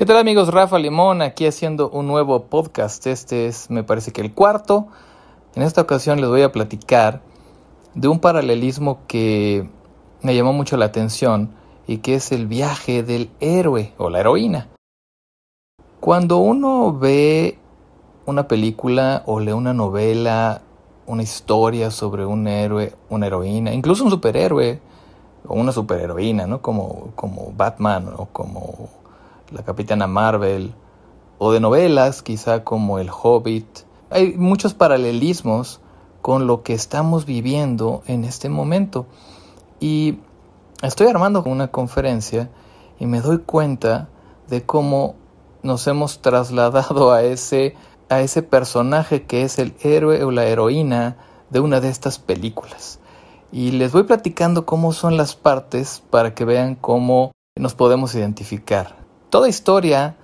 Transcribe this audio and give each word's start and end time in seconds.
¿Qué 0.00 0.06
tal 0.06 0.16
amigos? 0.16 0.48
Rafa 0.48 0.78
Limón 0.78 1.20
aquí 1.20 1.46
haciendo 1.46 1.90
un 1.90 2.06
nuevo 2.06 2.44
podcast. 2.46 3.06
Este 3.06 3.48
es, 3.48 3.68
me 3.68 3.84
parece 3.84 4.12
que 4.12 4.22
el 4.22 4.32
cuarto. 4.32 4.86
En 5.54 5.62
esta 5.62 5.82
ocasión 5.82 6.22
les 6.22 6.30
voy 6.30 6.40
a 6.40 6.52
platicar 6.52 7.20
de 7.92 8.08
un 8.08 8.18
paralelismo 8.18 9.00
que 9.06 9.68
me 10.22 10.34
llamó 10.34 10.54
mucho 10.54 10.78
la 10.78 10.86
atención 10.86 11.50
y 11.86 11.98
que 11.98 12.14
es 12.14 12.32
el 12.32 12.46
viaje 12.46 13.02
del 13.02 13.28
héroe 13.40 13.92
o 13.98 14.08
la 14.08 14.20
heroína. 14.20 14.68
Cuando 16.00 16.38
uno 16.38 16.98
ve 16.98 17.58
una 18.24 18.48
película 18.48 19.22
o 19.26 19.38
lee 19.38 19.52
una 19.52 19.74
novela, 19.74 20.62
una 21.04 21.22
historia 21.22 21.90
sobre 21.90 22.24
un 22.24 22.48
héroe, 22.48 22.94
una 23.10 23.26
heroína, 23.26 23.74
incluso 23.74 24.04
un 24.04 24.10
superhéroe 24.10 24.80
o 25.46 25.52
una 25.52 25.72
superheroína, 25.72 26.46
¿no? 26.46 26.62
Como, 26.62 27.12
como 27.14 27.52
Batman 27.54 28.14
o 28.16 28.24
como 28.32 28.99
la 29.52 29.62
Capitana 29.62 30.06
Marvel, 30.06 30.74
o 31.38 31.52
de 31.52 31.60
novelas 31.60 32.22
quizá 32.22 32.64
como 32.64 32.98
El 32.98 33.10
Hobbit. 33.10 33.66
Hay 34.10 34.34
muchos 34.36 34.74
paralelismos 34.74 35.80
con 36.22 36.46
lo 36.46 36.62
que 36.62 36.74
estamos 36.74 37.24
viviendo 37.24 38.02
en 38.06 38.24
este 38.24 38.48
momento. 38.48 39.06
Y 39.80 40.18
estoy 40.82 41.06
armando 41.06 41.42
una 41.44 41.68
conferencia 41.68 42.50
y 42.98 43.06
me 43.06 43.20
doy 43.20 43.38
cuenta 43.38 44.08
de 44.48 44.64
cómo 44.64 45.14
nos 45.62 45.86
hemos 45.86 46.20
trasladado 46.20 47.12
a 47.12 47.22
ese, 47.22 47.74
a 48.08 48.20
ese 48.20 48.42
personaje 48.42 49.24
que 49.24 49.42
es 49.42 49.58
el 49.58 49.74
héroe 49.80 50.22
o 50.24 50.30
la 50.30 50.44
heroína 50.44 51.16
de 51.48 51.60
una 51.60 51.80
de 51.80 51.88
estas 51.88 52.18
películas. 52.18 53.00
Y 53.52 53.72
les 53.72 53.92
voy 53.92 54.04
platicando 54.04 54.66
cómo 54.66 54.92
son 54.92 55.16
las 55.16 55.34
partes 55.34 56.02
para 56.10 56.34
que 56.34 56.44
vean 56.44 56.74
cómo 56.74 57.32
nos 57.56 57.74
podemos 57.74 58.14
identificar. 58.14 58.99
Toda 59.30 59.48
historia 59.48 60.16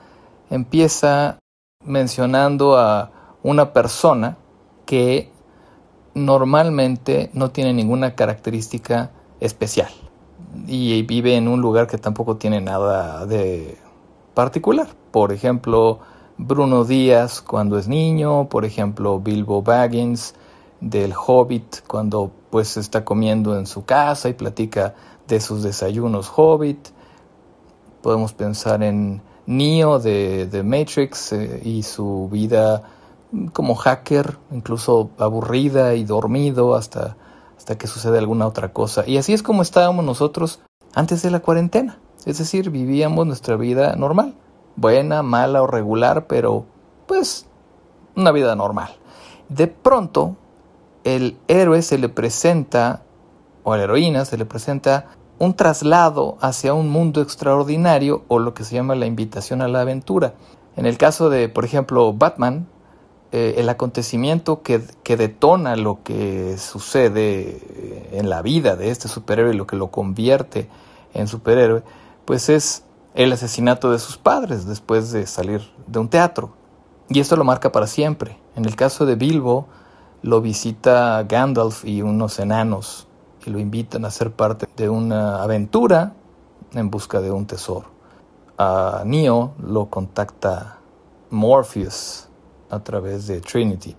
empieza 0.50 1.38
mencionando 1.84 2.76
a 2.76 3.12
una 3.44 3.72
persona 3.72 4.36
que 4.84 5.30
normalmente 6.14 7.30
no 7.32 7.50
tiene 7.50 7.72
ninguna 7.72 8.16
característica 8.16 9.12
especial 9.38 9.90
y 10.66 11.02
vive 11.02 11.36
en 11.36 11.46
un 11.46 11.60
lugar 11.60 11.86
que 11.86 11.98
tampoco 11.98 12.36
tiene 12.36 12.60
nada 12.60 13.26
de 13.26 13.78
particular. 14.34 14.88
Por 15.12 15.32
ejemplo, 15.32 16.00
Bruno 16.36 16.84
Díaz 16.84 17.42
cuando 17.42 17.78
es 17.78 17.86
niño, 17.86 18.48
por 18.48 18.64
ejemplo, 18.64 19.20
Bilbo 19.20 19.62
Baggins 19.62 20.34
del 20.80 21.14
Hobbit 21.14 21.86
cuando 21.86 22.32
pues 22.50 22.76
está 22.76 23.04
comiendo 23.04 23.56
en 23.56 23.66
su 23.66 23.84
casa 23.84 24.28
y 24.28 24.32
platica 24.32 24.94
de 25.28 25.40
sus 25.40 25.62
desayunos 25.62 26.30
Hobbit, 26.34 26.88
Podemos 28.06 28.34
pensar 28.34 28.84
en 28.84 29.20
Neo 29.46 29.98
de, 29.98 30.46
de 30.46 30.62
Matrix 30.62 31.32
eh, 31.32 31.60
y 31.64 31.82
su 31.82 32.28
vida 32.30 32.84
como 33.52 33.74
hacker, 33.74 34.38
incluso 34.52 35.10
aburrida 35.18 35.92
y 35.96 36.04
dormido 36.04 36.76
hasta, 36.76 37.16
hasta 37.56 37.76
que 37.76 37.88
sucede 37.88 38.18
alguna 38.18 38.46
otra 38.46 38.72
cosa. 38.72 39.02
Y 39.08 39.16
así 39.16 39.32
es 39.32 39.42
como 39.42 39.60
estábamos 39.60 40.04
nosotros 40.04 40.60
antes 40.94 41.20
de 41.22 41.32
la 41.32 41.40
cuarentena. 41.40 41.98
Es 42.24 42.38
decir, 42.38 42.70
vivíamos 42.70 43.26
nuestra 43.26 43.56
vida 43.56 43.96
normal. 43.96 44.36
Buena, 44.76 45.24
mala 45.24 45.62
o 45.62 45.66
regular, 45.66 46.28
pero 46.28 46.64
pues 47.08 47.46
una 48.14 48.30
vida 48.30 48.54
normal. 48.54 48.90
De 49.48 49.66
pronto, 49.66 50.36
el 51.02 51.38
héroe 51.48 51.82
se 51.82 51.98
le 51.98 52.08
presenta, 52.08 53.02
o 53.64 53.72
a 53.72 53.78
la 53.78 53.82
heroína 53.82 54.24
se 54.24 54.38
le 54.38 54.44
presenta 54.46 55.06
un 55.38 55.54
traslado 55.54 56.38
hacia 56.40 56.74
un 56.74 56.88
mundo 56.88 57.20
extraordinario 57.20 58.24
o 58.28 58.38
lo 58.38 58.54
que 58.54 58.64
se 58.64 58.74
llama 58.74 58.94
la 58.94 59.06
invitación 59.06 59.62
a 59.62 59.68
la 59.68 59.80
aventura. 59.82 60.34
En 60.76 60.86
el 60.86 60.98
caso 60.98 61.30
de, 61.30 61.48
por 61.48 61.64
ejemplo, 61.64 62.12
Batman, 62.12 62.66
eh, 63.32 63.54
el 63.58 63.68
acontecimiento 63.68 64.62
que, 64.62 64.80
que, 65.02 65.16
detona 65.16 65.76
lo 65.76 66.02
que 66.02 66.56
sucede 66.58 67.60
eh, 67.60 68.10
en 68.12 68.30
la 68.30 68.40
vida 68.40 68.76
de 68.76 68.90
este 68.90 69.08
superhéroe, 69.08 69.54
lo 69.54 69.66
que 69.66 69.76
lo 69.76 69.90
convierte 69.90 70.68
en 71.12 71.26
superhéroe, 71.26 71.82
pues 72.24 72.48
es 72.48 72.84
el 73.14 73.32
asesinato 73.32 73.90
de 73.90 73.98
sus 73.98 74.16
padres 74.16 74.66
después 74.66 75.10
de 75.10 75.26
salir 75.26 75.62
de 75.86 75.98
un 75.98 76.08
teatro. 76.08 76.54
Y 77.08 77.20
esto 77.20 77.36
lo 77.36 77.44
marca 77.44 77.72
para 77.72 77.86
siempre. 77.86 78.38
En 78.54 78.64
el 78.64 78.76
caso 78.76 79.06
de 79.06 79.16
Bilbo, 79.16 79.66
lo 80.22 80.40
visita 80.40 81.22
Gandalf 81.24 81.84
y 81.84 82.02
unos 82.02 82.38
enanos 82.38 83.05
que 83.46 83.52
lo 83.52 83.60
invitan 83.60 84.04
a 84.04 84.10
ser 84.10 84.32
parte 84.32 84.66
de 84.76 84.88
una 84.88 85.40
aventura 85.40 86.14
en 86.72 86.90
busca 86.90 87.20
de 87.20 87.30
un 87.30 87.46
tesoro. 87.46 87.86
A 88.58 89.04
Neo 89.06 89.54
lo 89.62 89.86
contacta 89.86 90.78
Morpheus 91.30 92.26
a 92.70 92.80
través 92.80 93.28
de 93.28 93.40
Trinity. 93.40 93.94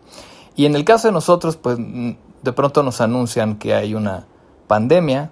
Y 0.58 0.66
en 0.66 0.76
el 0.76 0.84
caso 0.84 1.08
de 1.08 1.14
nosotros, 1.14 1.56
pues 1.56 1.78
de 1.78 2.52
pronto 2.52 2.84
nos 2.84 3.00
anuncian 3.00 3.56
que 3.56 3.74
hay 3.74 3.96
una 3.96 4.26
pandemia 4.68 5.32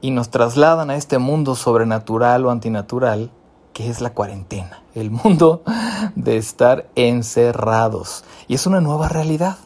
y 0.00 0.12
nos 0.12 0.30
trasladan 0.30 0.88
a 0.88 0.96
este 0.96 1.18
mundo 1.18 1.56
sobrenatural 1.56 2.46
o 2.46 2.50
antinatural 2.50 3.30
que 3.74 3.90
es 3.90 4.00
la 4.00 4.14
cuarentena, 4.14 4.82
el 4.94 5.10
mundo 5.10 5.62
de 6.14 6.38
estar 6.38 6.88
encerrados. 6.94 8.24
Y 8.48 8.54
es 8.54 8.66
una 8.66 8.80
nueva 8.80 9.10
realidad. 9.10 9.58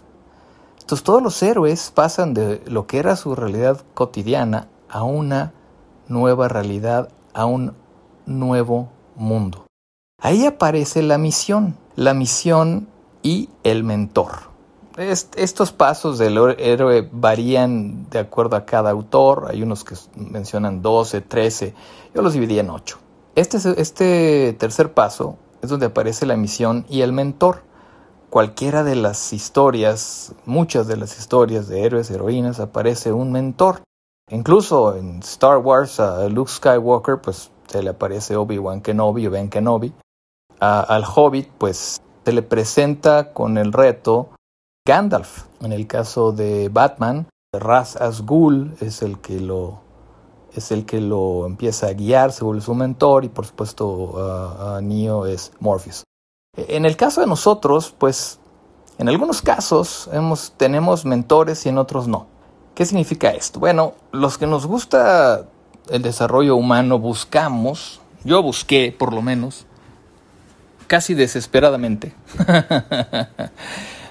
Entonces 0.85 1.03
todos 1.03 1.23
los 1.23 1.43
héroes 1.43 1.91
pasan 1.95 2.35
de 2.35 2.61
lo 2.67 2.87
que 2.87 2.99
era 2.99 3.17
su 3.17 3.35
realidad 3.35 3.81
cotidiana 3.95 4.69
a 4.91 5.03
una 5.03 5.55
nueva 6.09 6.47
realidad, 6.47 7.09
a 7.33 7.47
un 7.47 7.73
nuevo 8.27 8.91
mundo. 9.17 9.65
Ahí 10.21 10.45
aparece 10.45 11.03
la 11.03 11.17
misión, 11.17 11.75
la 11.97 12.13
misión 12.13 12.87
y 13.23 13.49
el 13.63 13.83
mentor. 13.83 14.51
estos 14.99 15.73
pasos 15.73 16.19
del 16.19 16.37
héroe 16.59 17.09
varían 17.11 18.11
de 18.11 18.19
acuerdo 18.19 18.57
a 18.57 18.67
cada 18.67 18.91
autor, 18.91 19.47
hay 19.49 19.63
unos 19.63 19.85
que 19.85 19.95
mencionan 20.17 20.83
12, 20.83 21.23
13, 21.23 21.75
yo 22.15 22.21
los 22.21 22.35
dividí 22.35 22.59
en 22.59 22.69
8. 22.69 22.99
Este, 23.37 23.57
este 23.81 24.53
tercer 24.59 24.93
paso 24.93 25.39
es 25.63 25.71
donde 25.71 25.87
aparece 25.87 26.27
la 26.27 26.37
misión 26.37 26.85
y 26.91 27.01
el 27.01 27.15
mentor 27.15 27.63
cualquiera 28.35 28.83
de 28.83 28.97
las 28.97 29.33
historias, 29.33 30.35
muchas 30.45 30.89
de 30.89 30.97
las 30.97 31.21
historias 31.21 31.69
de 31.69 31.85
héroes 31.85 32.11
heroínas, 32.11 32.59
aparece 32.59 33.13
un 33.13 33.31
mentor. 33.31 33.85
Incluso 34.29 34.97
en 34.97 35.21
Star 35.21 35.59
Wars 35.59 36.01
a 36.01 36.29
Luke 36.29 36.51
Skywalker, 36.51 37.21
pues 37.21 37.53
se 37.69 37.81
le 37.81 37.91
aparece 37.91 38.35
Obi-Wan 38.35 38.81
Kenobi 38.81 39.29
o 39.29 39.31
Ben 39.31 39.49
Kenobi. 39.49 39.93
al 40.59 41.05
Hobbit, 41.05 41.49
pues 41.59 42.03
se 42.25 42.33
le 42.33 42.43
presenta 42.43 43.33
con 43.33 43.57
el 43.57 43.73
reto 43.73 44.31
Gandalf. 44.85 45.45
En 45.61 45.71
el 45.71 45.87
caso 45.87 46.33
de 46.33 46.69
Batman, 46.71 47.29
Raz 47.53 47.95
Asghul 47.95 48.75
es 48.81 49.03
el 49.03 49.21
que 49.21 49.39
lo 49.39 49.79
es 50.57 50.73
el 50.73 50.87
que 50.87 51.01
lo 51.01 51.47
empieza 51.47 51.87
a 51.87 51.93
guiar, 51.93 52.33
se 52.33 52.43
vuelve 52.43 52.63
su 52.63 52.75
mentor 52.75 53.25
y 53.25 53.29
por 53.29 53.47
supuesto 53.47 54.15
a 54.19 54.81
Neo 54.81 55.25
es 55.27 55.53
Morpheus. 55.61 56.03
En 56.57 56.87
el 56.87 56.97
caso 56.97 57.21
de 57.21 57.27
nosotros, 57.27 57.95
pues 57.97 58.39
en 58.99 59.09
algunos 59.09 59.43
casos 59.43 60.09
hemos, 60.13 60.53
tenemos 60.57 61.05
mentores 61.05 61.65
y 61.67 61.69
en 61.69 61.79
otros 61.79 62.07
no. 62.07 62.27
¿Qué 62.75 62.87
significa 62.87 63.31
esto? 63.31 63.61
Bueno, 63.61 63.95
los 64.13 64.39
que 64.39 64.47
nos 64.47 64.67
gusta 64.67 65.47
el 65.91 66.03
desarrollo 66.03 66.57
humano 66.57 66.99
buscamos, 66.99 68.01
yo 68.25 68.43
busqué 68.43 68.95
por 68.97 69.13
lo 69.13 69.23
menos, 69.23 69.67
casi 70.87 71.15
desesperadamente, 71.15 72.15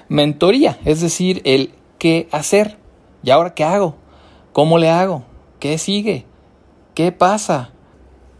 mentoría, 0.08 0.78
es 0.84 1.00
decir, 1.00 1.40
el 1.44 1.74
qué 1.98 2.28
hacer. 2.32 2.78
¿Y 3.22 3.30
ahora 3.30 3.54
qué 3.54 3.64
hago? 3.64 3.96
¿Cómo 4.52 4.78
le 4.78 4.90
hago? 4.90 5.24
¿Qué 5.58 5.78
sigue? 5.78 6.26
¿Qué 6.94 7.10
pasa? 7.10 7.70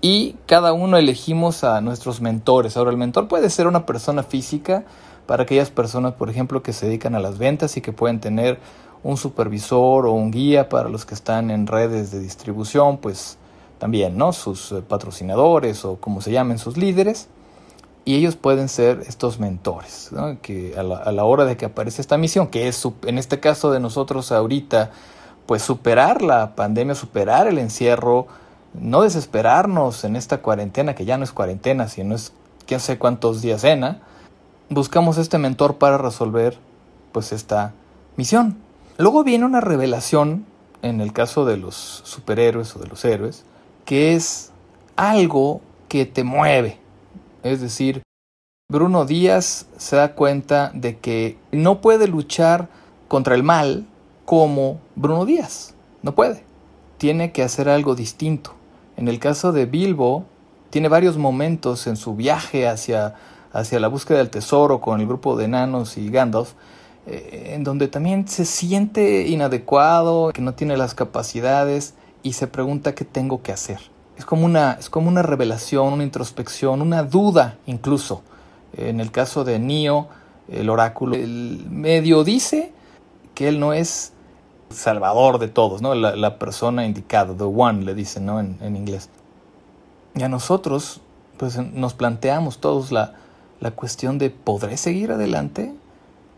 Y 0.05 0.37
cada 0.45 0.75
uno 0.75 0.99
elegimos 0.99 1.65
a 1.65 1.81
nuestros 1.81 2.21
mentores. 2.21 2.77
Ahora, 2.77 2.91
el 2.91 2.99
mentor 2.99 3.27
puede 3.27 3.49
ser 3.49 3.67
una 3.67 3.87
persona 3.87 4.23
física 4.23 4.85
para 5.25 5.45
aquellas 5.45 5.71
personas, 5.71 6.13
por 6.13 6.29
ejemplo, 6.29 6.63
que 6.63 6.75
se 6.75 6.85
dedican 6.85 7.15
a 7.15 7.21
las 7.21 7.39
ventas 7.39 7.79
y 7.79 7.81
que 7.81 7.91
pueden 7.91 8.21
tener 8.21 8.59
un 9.03 9.17
supervisor 9.17 10.05
o 10.05 10.13
un 10.13 10.31
guía 10.31 10.69
para 10.69 10.91
los 10.91 11.07
que 11.07 11.15
están 11.15 11.51
en 11.51 11.67
redes 11.67 12.11
de 12.11 12.21
distribución, 12.21 12.99
pues 12.99 13.39
también, 13.79 14.19
¿no? 14.19 14.35
Sus 14.35 14.73
eh, 14.73 14.83
patrocinadores 14.87 15.87
o 15.87 15.97
como 15.97 16.21
se 16.21 16.33
llamen 16.33 16.59
sus 16.59 16.77
líderes. 16.77 17.29
Y 18.05 18.17
ellos 18.17 18.37
pueden 18.37 18.69
ser 18.69 19.05
estos 19.09 19.41
mentores, 19.41 20.11
¿no? 20.13 20.39
que 20.43 20.75
a 20.77 20.83
la, 20.83 20.99
a 20.99 21.13
la 21.13 21.25
hora 21.25 21.47
de 21.47 21.57
que 21.57 21.65
aparece 21.65 22.03
esta 22.03 22.19
misión, 22.19 22.49
que 22.49 22.69
es 22.69 22.87
en 23.07 23.17
este 23.17 23.41
caso 23.41 23.71
de 23.71 23.81
nosotros 23.81 24.33
ahorita, 24.33 24.91
pues 25.47 25.63
superar 25.63 26.21
la 26.21 26.57
pandemia, 26.57 26.95
superar 26.95 27.47
el 27.47 27.57
encierro, 27.57 28.27
no 28.75 29.03
desesperarnos 29.03 30.05
en 30.05 30.17
esta 30.17 30.43
cuarentena, 30.43 30.95
que 30.95 31.05
ya 31.05 31.17
no 31.17 31.25
es 31.25 31.33
cuarentena, 31.33 31.89
sino 31.89 32.15
es 32.15 32.33
quién 32.67 32.81
sé 32.81 32.99
cuántos 32.99 33.41
días 33.41 33.63
cena, 33.63 34.03
buscamos 34.69 35.19
este 35.19 35.39
mentor 35.39 35.77
para 35.77 35.99
resolver 35.99 36.59
pues 37.13 37.33
esta 37.33 37.73
misión. 38.17 38.59
Luego 38.99 39.25
viene 39.25 39.45
una 39.45 39.61
revelación, 39.61 40.47
en 40.83 41.01
el 41.01 41.13
caso 41.13 41.45
de 41.45 41.57
los 41.57 41.75
superhéroes 42.05 42.75
o 42.77 42.79
de 42.79 42.89
los 42.89 43.05
héroes, 43.05 43.45
que 43.85 44.15
es 44.15 44.51
algo 44.97 45.61
que 45.89 46.07
te 46.07 46.25
mueve, 46.25 46.81
Es 47.43 47.61
decir, 47.61 48.03
Bruno 48.71 49.05
Díaz 49.05 49.67
se 49.77 49.97
da 49.97 50.15
cuenta 50.15 50.71
de 50.75 50.99
que 50.99 51.39
no 51.53 51.81
puede 51.81 52.09
luchar 52.09 52.69
contra 53.09 53.35
el 53.35 53.43
mal 53.43 53.87
como 54.25 54.81
Bruno 54.97 55.27
Díaz. 55.27 55.75
No 56.03 56.15
puede. 56.15 56.43
Tiene 56.99 57.31
que 57.33 57.43
hacer 57.43 57.69
algo 57.69 57.95
distinto. 57.95 58.55
En 58.97 59.09
el 59.09 59.19
caso 59.19 59.53
de 59.53 59.67
Bilbo, 59.67 60.25
tiene 60.71 60.89
varios 60.89 61.17
momentos 61.17 61.87
en 61.87 61.97
su 61.97 62.15
viaje 62.15 62.67
hacia, 62.69 63.15
hacia 63.53 63.81
la 63.81 63.89
búsqueda 63.89 64.19
del 64.19 64.31
tesoro 64.31 64.81
con 64.81 65.01
el 65.01 65.07
grupo 65.07 65.37
de 65.37 65.45
enanos 65.45 65.97
y 65.99 66.11
Gandalf, 66.11 66.53
eh, 67.07 67.53
en 67.55 67.65
donde 67.65 67.89
también 67.89 68.27
se 68.27 68.45
siente 68.45 69.27
inadecuado, 69.29 70.33
que 70.33 70.43
no 70.43 70.55
tiene 70.55 70.77
las 70.77 70.95
capacidades 70.95 71.95
y 72.23 72.33
se 72.33 72.47
pregunta 72.47 72.95
qué 72.95 73.05
tengo 73.05 73.43
que 73.43 73.53
hacer. 73.53 73.79
Es 74.17 74.25
como 74.25 74.47
una, 74.47 74.73
es 74.81 74.89
como 74.89 75.09
una 75.09 75.23
revelación, 75.23 75.93
una 75.93 76.05
introspección, 76.05 76.81
una 76.81 77.03
duda 77.03 77.59
incluso. 77.67 78.23
En 78.77 79.01
el 79.01 79.11
caso 79.11 79.45
de 79.45 79.59
Neo, 79.59 80.09
el 80.49 80.71
oráculo, 80.71 81.15
el 81.15 81.67
medio 81.69 82.25
dice 82.25 82.73
que 83.35 83.49
él 83.49 83.61
no 83.61 83.73
es 83.73 84.14
salvador 84.75 85.39
de 85.39 85.49
todos, 85.49 85.83
¿no? 85.83 85.95
La, 85.95 86.39
persona 86.39 86.85
indicada, 86.85 87.35
the 87.37 87.45
one, 87.45 87.85
le 87.85 87.95
dicen, 87.95 88.27
¿no? 88.27 88.41
En, 88.41 88.77
inglés. 88.77 89.09
Y 90.15 90.23
a 90.23 90.29
nosotros, 90.29 91.01
pues 91.37 91.57
nos 91.57 91.95
planteamos 91.95 92.59
todos 92.59 92.93
la, 92.93 93.15
la 93.61 93.73
cuestión 93.73 94.19
de 94.19 94.31
¿podré 94.31 94.77
seguir 94.77 95.13
adelante? 95.13 95.75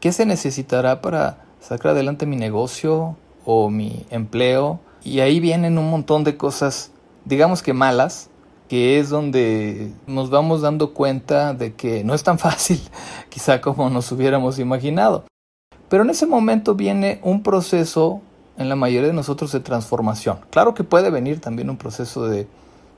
¿Qué 0.01 0.13
se 0.13 0.27
necesitará 0.27 1.01
para 1.01 1.45
sacar 1.61 1.93
adelante 1.93 2.27
mi 2.27 2.37
negocio 2.37 3.17
o 3.45 3.71
mi 3.71 4.07
empleo? 4.11 4.81
Y 5.03 5.21
ahí 5.21 5.41
vienen 5.41 5.79
un 5.79 5.91
montón 5.91 6.25
de 6.25 6.37
cosas, 6.37 6.91
digamos 7.25 7.63
que 7.63 7.73
malas, 7.73 8.31
que 8.69 8.99
es 8.99 9.11
donde 9.11 9.93
nos 10.07 10.31
vamos 10.31 10.63
dando 10.63 10.93
cuenta 10.93 11.55
de 11.55 11.75
que 11.75 12.05
no 12.05 12.15
es 12.15 12.23
tan 12.23 12.39
fácil, 12.39 12.81
quizá 13.29 13.61
como 13.61 13.89
nos 13.91 14.11
hubiéramos 14.13 14.59
imaginado. 14.59 15.25
Pero 15.89 16.03
en 16.03 16.11
ese 16.11 16.27
momento 16.27 16.75
viene 16.75 17.21
un 17.23 17.43
proceso 17.43 18.21
en 18.59 18.69
la 18.69 18.77
mayoría 18.77 19.09
de 19.09 19.15
nosotros 19.15 19.53
de 19.53 19.61
transformación. 19.61 20.39
Claro 20.51 20.75
que 20.75 20.85
puede 20.85 21.11
venir 21.11 21.41
también 21.41 21.71
un 21.71 21.77
proceso 21.77 22.27
de 22.27 22.47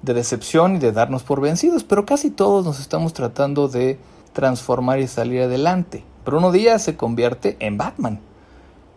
de 0.02 0.14
decepción 0.14 0.76
y 0.76 0.78
de 0.78 0.92
darnos 0.92 1.22
por 1.22 1.40
vencidos, 1.40 1.84
pero 1.84 2.06
casi 2.06 2.30
todos 2.30 2.64
nos 2.64 2.80
estamos 2.80 3.12
tratando 3.12 3.68
de 3.68 3.98
transformar 4.32 5.00
y 5.00 5.08
salir 5.08 5.42
adelante. 5.42 6.04
Bruno 6.24 6.52
Díaz 6.52 6.82
se 6.82 6.96
convierte 6.96 7.56
en 7.60 7.76
Batman. 7.76 8.20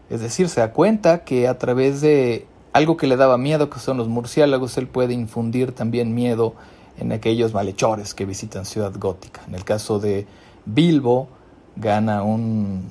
Es 0.09 0.21
decir, 0.21 0.49
se 0.49 0.59
da 0.59 0.73
cuenta 0.73 1.23
que 1.23 1.47
a 1.47 1.57
través 1.57 2.01
de 2.01 2.45
algo 2.73 2.97
que 2.97 3.07
le 3.07 3.17
daba 3.17 3.37
miedo, 3.37 3.69
que 3.69 3.79
son 3.79 3.97
los 3.97 4.07
murciélagos, 4.07 4.77
él 4.77 4.87
puede 4.87 5.13
infundir 5.13 5.71
también 5.71 6.13
miedo 6.13 6.53
en 6.97 7.11
aquellos 7.11 7.53
malhechores 7.53 8.13
que 8.13 8.25
visitan 8.25 8.65
Ciudad 8.65 8.93
Gótica. 8.97 9.41
En 9.47 9.55
el 9.55 9.63
caso 9.63 9.99
de 9.99 10.27
Bilbo, 10.65 11.29
gana 11.77 12.23
un, 12.23 12.89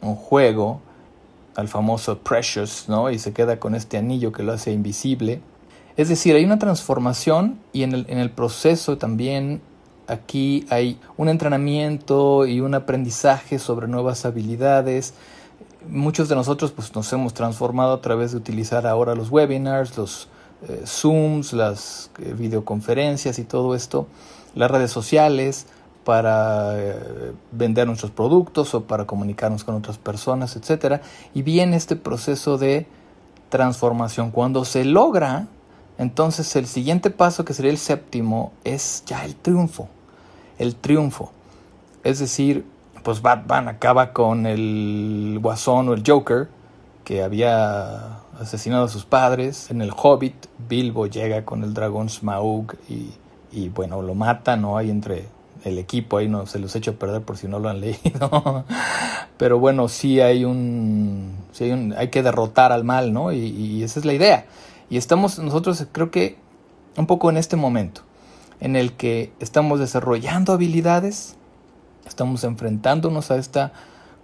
un 0.00 0.16
juego 0.16 0.80
al 1.56 1.68
famoso 1.68 2.18
Precious, 2.18 2.88
¿no? 2.88 3.10
Y 3.10 3.18
se 3.18 3.32
queda 3.32 3.58
con 3.58 3.74
este 3.74 3.96
anillo 3.96 4.32
que 4.32 4.42
lo 4.42 4.52
hace 4.52 4.72
invisible 4.72 5.40
es 5.96 6.08
decir, 6.08 6.34
hay 6.34 6.44
una 6.44 6.58
transformación 6.58 7.60
y 7.72 7.84
en 7.84 7.92
el, 7.92 8.06
en 8.08 8.18
el 8.18 8.30
proceso 8.30 8.98
también 8.98 9.60
aquí 10.08 10.66
hay 10.68 10.98
un 11.16 11.28
entrenamiento 11.28 12.46
y 12.46 12.60
un 12.60 12.74
aprendizaje 12.74 13.60
sobre 13.60 13.86
nuevas 13.86 14.24
habilidades. 14.24 15.14
Muchos 15.88 16.28
de 16.28 16.34
nosotros 16.34 16.72
pues, 16.72 16.94
nos 16.96 17.12
hemos 17.12 17.32
transformado 17.32 17.92
a 17.92 18.00
través 18.00 18.32
de 18.32 18.38
utilizar 18.38 18.88
ahora 18.88 19.14
los 19.14 19.30
webinars, 19.30 19.96
los 19.96 20.28
eh, 20.68 20.82
Zooms, 20.84 21.52
las 21.52 22.10
eh, 22.18 22.34
videoconferencias 22.36 23.38
y 23.38 23.44
todo 23.44 23.76
esto, 23.76 24.08
las 24.56 24.72
redes 24.72 24.90
sociales 24.90 25.66
para 26.04 26.78
eh, 26.78 27.32
vender 27.50 27.86
nuestros 27.86 28.12
productos 28.12 28.74
o 28.74 28.84
para 28.84 29.06
comunicarnos 29.06 29.64
con 29.64 29.74
otras 29.74 29.98
personas, 29.98 30.56
etc. 30.56 31.00
Y 31.34 31.42
viene 31.42 31.76
este 31.76 31.96
proceso 31.96 32.58
de 32.58 32.86
transformación. 33.48 34.30
Cuando 34.30 34.64
se 34.64 34.84
logra 34.84 35.48
entonces 35.98 36.56
el 36.56 36.66
siguiente 36.66 37.10
paso, 37.10 37.44
que 37.44 37.54
sería 37.54 37.70
el 37.70 37.78
séptimo, 37.78 38.52
es 38.64 39.04
ya 39.06 39.24
el 39.24 39.36
triunfo. 39.36 39.88
El 40.58 40.74
triunfo. 40.76 41.32
Es 42.02 42.18
decir, 42.18 42.66
pues 43.02 43.22
Batman 43.22 43.68
acaba 43.68 44.12
con 44.12 44.46
el 44.46 45.38
guasón 45.40 45.88
o 45.88 45.94
el 45.94 46.02
Joker, 46.06 46.48
que 47.04 47.22
había 47.22 48.18
asesinado 48.40 48.84
a 48.84 48.88
sus 48.88 49.04
padres. 49.04 49.70
En 49.70 49.82
el 49.82 49.92
Hobbit, 49.94 50.46
Bilbo 50.68 51.06
llega 51.06 51.44
con 51.44 51.62
el 51.62 51.74
dragón 51.74 52.08
Smaug 52.08 52.74
y, 52.88 53.12
y 53.52 53.68
bueno, 53.68 54.02
lo 54.02 54.14
mata, 54.14 54.56
¿no? 54.56 54.76
Hay 54.76 54.90
entre 54.90 55.28
el 55.64 55.78
equipo, 55.78 56.18
ahí 56.18 56.28
no 56.28 56.46
se 56.46 56.58
los 56.58 56.76
echo 56.76 56.92
a 56.92 56.94
perder 56.94 57.22
por 57.22 57.36
si 57.36 57.48
no 57.48 57.58
lo 57.58 57.68
han 57.68 57.80
leído. 57.82 58.64
Pero 59.36 59.58
bueno, 59.58 59.88
sí 59.88 60.20
hay 60.20 60.44
un, 60.44 61.36
sí 61.52 61.64
hay, 61.64 61.92
hay 61.96 62.08
que 62.08 62.22
derrotar 62.22 62.72
al 62.72 62.84
mal, 62.84 63.12
¿no? 63.12 63.32
Y 63.32 63.82
esa 63.82 63.98
es 63.98 64.04
la 64.04 64.12
idea. 64.12 64.46
Y 64.90 64.96
estamos 64.96 65.38
nosotros 65.38 65.86
creo 65.92 66.10
que 66.10 66.36
un 66.96 67.06
poco 67.06 67.30
en 67.30 67.36
este 67.36 67.56
momento 67.56 68.02
en 68.60 68.76
el 68.76 68.92
que 68.92 69.32
estamos 69.40 69.80
desarrollando 69.80 70.52
habilidades, 70.52 71.36
estamos 72.06 72.44
enfrentándonos 72.44 73.30
a 73.30 73.36
esta 73.36 73.72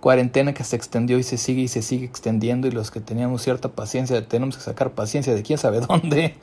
cuarentena 0.01 0.55
que 0.55 0.65
se 0.65 0.77
extendió 0.77 1.19
y 1.19 1.23
se 1.23 1.37
sigue 1.37 1.63
y 1.63 1.69
se 1.69 1.83
sigue 1.83 2.07
extendiendo 2.07 2.67
y 2.67 2.71
los 2.71 2.91
que 2.91 3.01
teníamos 3.01 3.43
cierta 3.43 3.69
paciencia 3.69 4.27
tenemos 4.27 4.57
que 4.57 4.63
sacar 4.63 4.93
paciencia 4.93 5.35
de 5.35 5.43
quién 5.43 5.59
sabe 5.59 5.81
dónde 5.89 6.37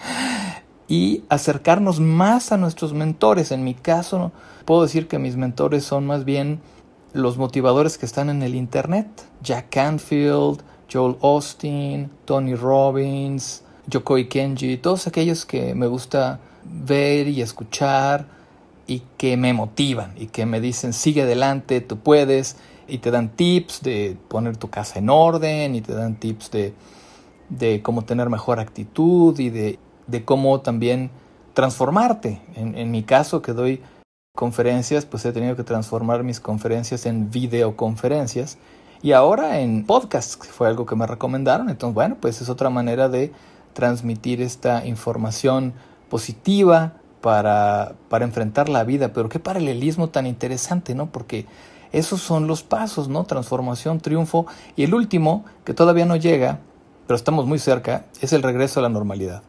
y 0.88 1.24
acercarnos 1.30 2.00
más 2.00 2.52
a 2.52 2.58
nuestros 2.58 2.94
mentores. 2.94 3.52
En 3.52 3.64
mi 3.64 3.74
caso 3.74 4.32
puedo 4.66 4.84
decir 4.84 5.08
que 5.08 5.20
mis 5.20 5.36
mentores 5.36 5.84
son 5.84 6.06
más 6.06 6.26
bien 6.26 6.60
los 7.14 7.38
motivadores 7.38 7.98
que 7.98 8.06
están 8.06 8.30
en 8.30 8.44
el 8.44 8.56
internet, 8.56 9.08
Jack 9.42 9.68
Canfield, 9.70 10.62
Joel 10.92 11.18
Austin, 11.22 12.10
Tony 12.26 12.56
Robbins, 12.56 13.64
Yokoi 13.88 14.28
Kenji, 14.28 14.78
todos 14.78 15.08
aquellos 15.08 15.46
que 15.46 15.74
me 15.74 15.88
gusta 15.88 16.40
ver 16.64 17.28
y 17.28 17.42
escuchar 17.42 18.28
y 18.86 19.02
que 19.18 19.36
me 19.38 19.54
motivan 19.54 20.14
y 20.18 20.28
que 20.28 20.46
me 20.46 20.62
dicen 20.62 20.94
sigue 20.94 21.24
adelante, 21.24 21.82
tú 21.82 21.98
puedes 21.98 22.58
y 22.88 23.00
te 23.00 23.12
dan 23.12 23.30
tips 23.30 23.82
de 23.82 24.18
poner 24.28 24.58
tu 24.58 24.70
casa 24.70 25.00
en 25.00 25.10
orden 25.10 25.76
y 25.76 25.82
te 25.82 25.94
dan 25.94 26.16
tips 26.16 26.52
de, 26.52 26.74
de 27.50 27.82
cómo 27.82 28.04
tener 28.04 28.30
mejor 28.30 28.60
actitud 28.60 29.38
y 29.40 29.50
de, 29.50 29.80
de 30.08 30.26
cómo 30.26 30.62
también 30.62 31.12
transformarte. 31.54 32.42
En, 32.56 32.78
en, 32.78 32.92
mi 32.92 33.04
caso 33.04 33.42
que 33.42 33.54
doy 33.54 33.82
conferencias, 34.36 35.06
pues 35.06 35.26
he 35.26 35.32
tenido 35.32 35.56
que 35.56 35.64
transformar 35.64 36.24
mis 36.24 36.40
conferencias 36.40 37.06
en 37.06 37.32
videoconferencias 37.32 38.58
y 39.02 39.12
ahora 39.12 39.60
en 39.60 39.86
podcasts, 39.86 40.38
que 40.38 40.48
fue 40.48 40.68
algo 40.68 40.86
que 40.86 40.96
me 40.96 41.06
recomendaron. 41.06 41.70
Entonces, 41.70 41.94
bueno, 41.94 42.18
pues 42.20 42.42
es 42.42 42.50
otra 42.50 42.70
manera 42.70 43.10
de 43.10 43.32
transmitir 43.74 44.42
esta 44.42 44.86
información 44.86 45.74
positiva 46.10 46.94
para, 47.22 47.94
para 48.10 48.26
enfrentar 48.26 48.70
la 48.70 48.84
vida. 48.84 49.14
Pero 49.14 49.30
qué 49.30 49.40
paralelismo 49.40 50.10
tan 50.10 50.26
interesante, 50.26 50.96
¿no? 50.96 51.08
Porque 51.12 51.46
esos 51.92 52.22
son 52.22 52.48
los 52.48 52.64
pasos, 52.64 53.08
¿no? 53.08 53.26
Transformación, 53.26 54.00
triunfo. 54.00 54.48
Y 54.76 54.84
el 54.84 54.94
último, 54.94 55.46
que 55.64 55.74
todavía 55.74 56.06
no 56.06 56.16
llega, 56.16 56.60
pero 57.06 57.16
estamos 57.16 57.46
muy 57.46 57.60
cerca, 57.60 58.06
es 58.20 58.34
el 58.34 58.44
regreso 58.44 58.80
a 58.80 58.84
la 58.84 58.90
normalidad. 58.90 59.44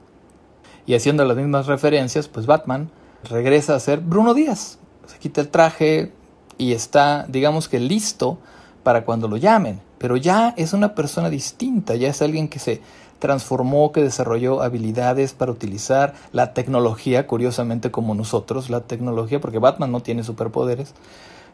Y 0.89 0.95
haciendo 0.95 1.27
las 1.27 1.37
mismas 1.37 1.67
referencias, 1.67 2.29
pues 2.29 2.47
Batman 2.47 2.91
regresa 3.25 3.75
a 3.75 3.81
ser 3.81 4.01
Bruno 4.01 4.33
Díaz. 4.33 4.79
Se 5.07 5.19
quita 5.19 5.43
el 5.43 5.51
traje 5.51 6.13
y 6.57 6.73
está, 6.73 7.27
digamos 7.29 7.69
que 7.69 7.79
listo 7.79 8.39
para 8.83 9.05
cuando 9.05 9.29
lo 9.29 9.37
llamen. 9.37 9.83
Pero 9.99 10.17
ya 10.17 10.55
es 10.57 10.73
una 10.73 10.95
persona 10.95 11.29
distinta, 11.29 11.95
ya 11.95 12.09
es 12.09 12.23
alguien 12.23 12.49
que 12.49 12.59
se 12.59 12.81
transformó, 13.19 13.93
que 13.93 14.03
desarrolló 14.03 14.63
habilidades 14.63 15.35
para 15.35 15.53
utilizar 15.53 16.15
la 16.33 16.55
tecnología, 16.55 17.27
curiosamente 17.27 17.91
como 17.91 18.15
nosotros, 18.15 18.71
la 18.71 18.81
tecnología, 18.81 19.43
porque 19.43 19.59
Batman 19.59 19.93
no 19.93 20.01
tiene 20.01 20.25
superpoderes, 20.25 20.95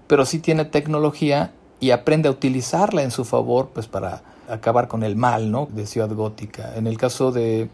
pero 0.07 0.26
sí 0.26 0.38
tiene 0.38 0.64
tecnología 0.64 1.50
y 1.81 1.91
aprende 1.91 2.29
a 2.29 2.33
utilizarla 2.33 3.03
en 3.03 3.11
su 3.11 3.25
favor, 3.25 3.71
pues 3.75 3.88
para 3.88 4.23
acabar 4.49 4.87
con 4.87 5.03
el 5.03 5.17
mal, 5.17 5.50
¿no? 5.50 5.67
De 5.73 5.87
Ciudad 5.88 6.12
Gótica. 6.14 6.76
En 6.76 6.87
el 6.87 6.99
caso 6.99 7.33
de, 7.33 7.69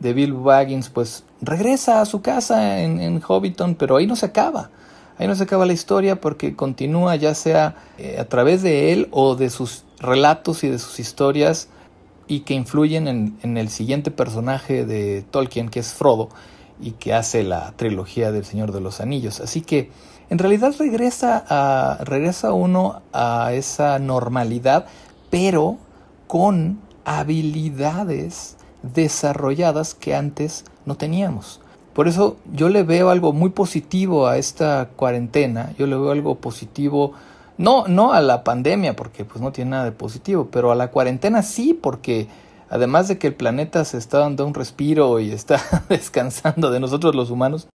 de 0.00 0.12
Bill 0.12 0.32
Baggins, 0.32 0.88
pues 0.88 1.24
regresa 1.40 2.00
a 2.00 2.06
su 2.06 2.20
casa 2.22 2.80
en, 2.80 3.00
en 3.00 3.20
Hobbiton, 3.20 3.76
pero 3.76 3.96
ahí 3.96 4.06
no 4.06 4.16
se 4.16 4.26
acaba. 4.26 4.70
Ahí 5.20 5.28
no 5.28 5.34
se 5.34 5.42
acaba 5.42 5.66
la 5.66 5.74
historia 5.74 6.18
porque 6.18 6.56
continúa 6.56 7.14
ya 7.14 7.34
sea 7.34 7.76
eh, 7.98 8.16
a 8.18 8.24
través 8.24 8.62
de 8.62 8.94
él 8.94 9.08
o 9.10 9.36
de 9.36 9.50
sus 9.50 9.84
relatos 9.98 10.64
y 10.64 10.68
de 10.68 10.78
sus 10.78 10.98
historias 10.98 11.68
y 12.26 12.40
que 12.40 12.54
influyen 12.54 13.36
en, 13.42 13.56
el 13.58 13.68
siguiente 13.68 14.10
personaje 14.10 14.86
de 14.86 15.22
Tolkien, 15.30 15.68
que 15.68 15.80
es 15.80 15.92
Frodo, 15.92 16.30
y 16.80 16.92
que 16.92 17.12
hace 17.12 17.42
la 17.42 17.72
trilogía 17.72 18.32
del 18.32 18.46
Señor 18.46 18.72
de 18.72 18.80
los 18.80 19.02
Anillos. 19.02 19.40
Así 19.40 19.60
que 19.60 19.90
en 20.30 20.38
realidad 20.38 20.72
regresa, 20.78 21.44
a, 21.48 22.02
regresa 22.04 22.54
uno 22.54 23.02
a 23.12 23.52
esa 23.52 23.98
normalidad, 23.98 24.86
pero 25.28 25.76
con 26.28 26.80
habilidades 27.04 28.56
desarrolladas 28.82 29.94
que 29.94 30.14
antes 30.14 30.64
no 30.86 30.96
teníamos. 30.96 31.60
Por 31.94 32.08
eso 32.08 32.36
yo 32.52 32.68
le 32.68 32.82
veo 32.82 33.10
algo 33.10 33.32
muy 33.32 33.50
positivo 33.50 34.26
a 34.26 34.38
esta 34.38 34.90
cuarentena, 34.96 35.72
yo 35.78 35.86
le 35.86 35.96
veo 35.96 36.12
algo 36.12 36.36
positivo, 36.36 37.12
no, 37.58 37.88
no 37.88 38.12
a 38.12 38.20
la 38.20 38.44
pandemia, 38.44 38.96
porque 38.96 39.24
pues 39.24 39.40
no 39.42 39.52
tiene 39.52 39.72
nada 39.72 39.84
de 39.84 39.92
positivo, 39.92 40.48
pero 40.50 40.70
a 40.70 40.76
la 40.76 40.90
cuarentena 40.90 41.42
sí, 41.42 41.74
porque 41.74 42.28
además 42.70 43.08
de 43.08 43.18
que 43.18 43.26
el 43.26 43.34
planeta 43.34 43.84
se 43.84 43.98
está 43.98 44.18
dando 44.18 44.46
un 44.46 44.54
respiro 44.54 45.18
y 45.20 45.32
está 45.32 45.60
descansando 45.88 46.70
de 46.70 46.80
nosotros 46.80 47.14
los 47.14 47.30
humanos, 47.30 47.68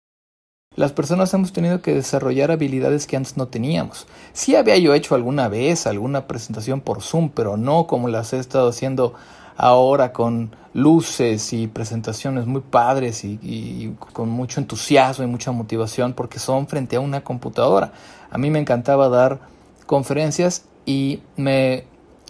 las 0.75 0.91
personas 0.91 1.33
hemos 1.33 1.53
tenido 1.53 1.81
que 1.81 1.93
desarrollar 1.93 2.49
habilidades 2.49 3.05
que 3.05 3.15
antes 3.15 3.37
no 3.37 3.47
teníamos. 3.47 4.07
Sí 4.33 4.55
había 4.55 4.77
yo 4.77 4.93
hecho 4.95 5.13
alguna 5.13 5.47
vez 5.47 5.85
alguna 5.85 6.27
presentación 6.27 6.81
por 6.81 7.03
Zoom, 7.03 7.29
pero 7.29 7.57
no 7.57 7.85
como 7.85 8.09
las 8.09 8.33
he 8.33 8.39
estado 8.39 8.69
haciendo 8.69 9.13
ahora 9.55 10.13
con 10.13 10.55
luces 10.73 11.53
y 11.53 11.67
presentaciones 11.67 12.47
muy 12.47 12.61
padres 12.61 13.23
y, 13.23 13.95
con 14.13 14.29
mucho 14.29 14.59
entusiasmo 14.59 15.23
y 15.23 15.27
mucha 15.27 15.51
motivación 15.51 16.13
porque 16.13 16.39
son 16.39 16.67
frente 16.67 16.95
a 16.95 16.99
una 16.99 17.23
computadora. 17.23 17.93
A 18.31 18.37
mí 18.37 18.49
me 18.49 18.59
encantaba 18.59 19.09
dar 19.09 19.39
conferencias 19.85 20.65
y 20.85 21.21
me, 21.35 21.85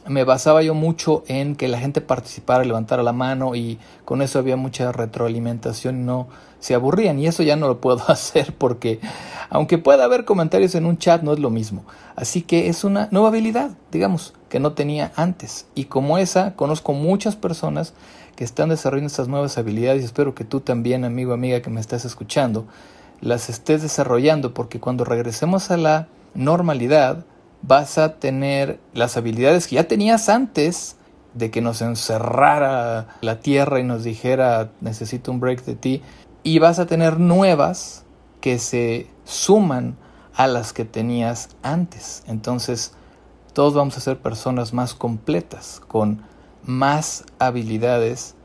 me 0.08 0.26
basaba 0.26 0.62
yo 0.62 0.74
mucho 0.74 1.24
en 1.28 1.56
que 1.56 1.70
la 1.70 1.80
gente 1.80 2.02
participara, 2.02 2.66
levantara 2.66 3.04
la 3.04 3.14
mano 3.14 3.56
y 3.56 3.80
con 4.04 4.22
eso 4.22 4.40
había 4.40 4.58
mucha 4.58 4.92
retroalimentación 4.92 6.02
y 6.02 6.04
no 6.04 6.28
se 6.60 6.76
aburrían 6.76 7.20
y 7.20 7.28
eso 7.28 7.44
ya 7.44 7.56
no 7.56 7.68
lo 7.68 7.80
puedo 7.80 8.04
hacer 8.10 8.54
porque 8.58 9.00
aunque 9.50 9.78
pueda 9.78 10.04
haber 10.04 10.26
comentarios 10.26 10.76
en 10.76 10.86
un 10.86 10.98
chat 10.98 11.22
no 11.22 11.34
es 11.34 11.40
lo 11.40 11.50
mismo. 11.50 11.86
Así 12.16 12.42
que 12.42 12.68
es 12.68 12.84
una 12.84 13.08
nueva 13.12 13.30
habilidad, 13.30 13.72
digamos, 13.92 14.34
que 14.50 14.60
no 14.60 14.74
tenía 14.74 15.14
antes 15.16 15.68
y 15.76 15.86
como 15.86 16.18
esa 16.18 16.56
conozco 16.56 16.94
muchas 16.94 17.36
personas 17.36 17.94
están 18.44 18.70
desarrollando 18.70 19.08
estas 19.08 19.28
nuevas 19.28 19.58
habilidades 19.58 20.02
y 20.02 20.06
espero 20.06 20.36
que 20.36 20.46
tú 20.46 20.60
también, 20.60 21.06
amigo, 21.06 21.34
amiga 21.34 21.62
que 21.62 21.70
me 21.70 21.82
estás 21.82 22.06
escuchando, 22.06 22.66
las 23.22 23.50
estés 23.50 23.82
desarrollando 23.82 24.54
porque 24.54 24.80
cuando 24.80 25.06
regresemos 25.06 25.72
a 25.72 25.78
la 25.78 26.08
normalidad 26.34 27.26
vas 27.62 27.98
a 27.98 28.16
tener 28.16 28.80
las 28.94 29.18
habilidades 29.18 29.68
que 29.68 29.76
ya 29.76 29.88
tenías 29.88 30.30
antes 30.30 30.98
de 31.34 31.50
que 31.50 31.62
nos 31.62 31.82
encerrara 31.82 33.08
la 33.22 33.40
tierra 33.40 33.80
y 33.80 33.84
nos 33.84 34.04
dijera 34.04 34.72
necesito 34.82 35.32
un 35.32 35.40
break 35.40 35.64
de 35.64 35.76
ti 35.76 36.02
y 36.44 36.60
vas 36.60 36.80
a 36.80 36.86
tener 36.86 37.20
nuevas 37.20 38.04
que 38.42 38.60
se 38.60 39.08
suman 39.24 39.96
a 40.36 40.48
las 40.48 40.74
que 40.74 40.84
tenías 40.84 41.50
antes. 41.62 42.24
Entonces, 42.28 42.94
todos 43.54 43.74
vamos 43.74 43.98
a 43.98 44.02
ser 44.02 44.18
personas 44.18 44.74
más 44.74 44.94
completas, 44.94 45.82
con 45.88 46.24
más 46.66 47.26
habilidades 47.40 48.36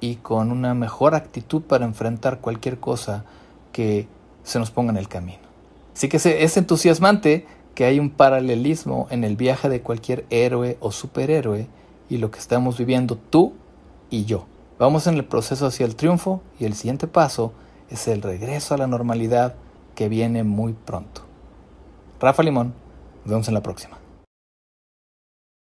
y 0.00 0.16
con 0.16 0.52
una 0.52 0.74
mejor 0.74 1.14
actitud 1.14 1.62
para 1.62 1.84
enfrentar 1.84 2.40
cualquier 2.40 2.78
cosa 2.78 3.24
que 3.72 4.08
se 4.42 4.58
nos 4.58 4.70
ponga 4.70 4.92
en 4.92 4.98
el 4.98 5.08
camino. 5.08 5.46
Así 5.94 6.08
que 6.08 6.16
es 6.16 6.56
entusiasmante 6.56 7.46
que 7.74 7.84
hay 7.84 7.98
un 7.98 8.10
paralelismo 8.10 9.06
en 9.10 9.24
el 9.24 9.36
viaje 9.36 9.68
de 9.68 9.82
cualquier 9.82 10.24
héroe 10.30 10.78
o 10.80 10.92
superhéroe 10.92 11.68
y 12.08 12.18
lo 12.18 12.30
que 12.30 12.38
estamos 12.38 12.78
viviendo 12.78 13.16
tú 13.16 13.54
y 14.10 14.24
yo. 14.24 14.46
Vamos 14.78 15.06
en 15.06 15.14
el 15.14 15.24
proceso 15.24 15.66
hacia 15.66 15.86
el 15.86 15.96
triunfo 15.96 16.42
y 16.58 16.64
el 16.64 16.74
siguiente 16.74 17.06
paso 17.06 17.52
es 17.90 18.08
el 18.08 18.22
regreso 18.22 18.74
a 18.74 18.78
la 18.78 18.86
normalidad 18.86 19.54
que 19.94 20.08
viene 20.08 20.42
muy 20.42 20.72
pronto. 20.72 21.22
Rafa 22.20 22.42
Limón, 22.42 22.74
nos 23.24 23.30
vemos 23.30 23.48
en 23.48 23.54
la 23.54 23.62
próxima. 23.62 23.98